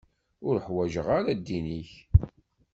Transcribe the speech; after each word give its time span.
Ur 0.47 0.55
ḥwaǧeɣ 0.65 1.07
ara 1.17 1.33
ddin-ik. 1.39 1.91